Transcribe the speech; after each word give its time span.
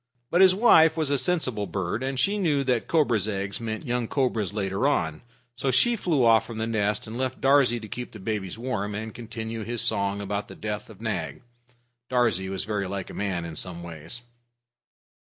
But 0.31 0.41
his 0.41 0.55
wife 0.55 0.97
was 0.97 1.11
a 1.11 1.17
sensible 1.19 1.67
bird, 1.67 2.01
and 2.01 2.19
she 2.19 2.39
knew 2.39 2.63
that 2.63 2.87
cobra's 2.87 3.27
eggs 3.27 3.61
meant 3.61 3.85
young 3.85 4.07
cobras 4.07 4.51
later 4.51 4.87
on. 4.87 5.21
So 5.55 5.69
she 5.69 5.95
flew 5.95 6.25
off 6.25 6.43
from 6.47 6.57
the 6.57 6.65
nest, 6.65 7.05
and 7.05 7.19
left 7.19 7.39
Darzee 7.39 7.79
to 7.79 7.87
keep 7.87 8.11
the 8.11 8.17
babies 8.19 8.57
warm, 8.57 8.95
and 8.95 9.13
continue 9.13 9.63
his 9.63 9.83
song 9.83 10.19
about 10.19 10.47
the 10.47 10.55
death 10.55 10.89
of 10.89 11.01
Nag. 11.01 11.43
Darzee 12.09 12.49
was 12.49 12.65
very 12.65 12.87
like 12.87 13.11
a 13.11 13.13
man 13.13 13.45
in 13.45 13.55
some 13.55 13.83
ways. 13.83 14.23